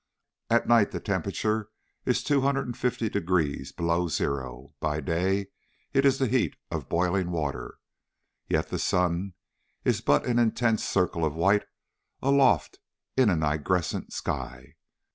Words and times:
At 0.49 0.67
night 0.67 0.89
the 0.89 0.99
temperature 0.99 1.69
is 2.07 2.23
250 2.23 3.07
degrees 3.07 3.71
below 3.71 4.07
zero; 4.07 4.69
by 4.79 4.99
day 4.99 5.49
it 5.93 6.05
is 6.05 6.17
the 6.17 6.25
heat 6.25 6.55
of 6.71 6.89
boiling 6.89 7.29
water. 7.29 7.77
Yet 8.47 8.69
the 8.69 8.79
sun 8.79 9.35
is 9.85 10.01
but 10.01 10.25
an 10.25 10.39
intense 10.39 10.83
circle 10.83 11.23
of 11.23 11.35
white 11.35 11.65
aloft 12.19 12.79
in 13.15 13.29
a 13.29 13.35
nigrescent 13.35 14.11
sky. 14.11 14.73